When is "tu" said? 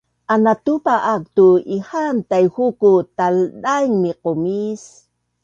1.35-1.47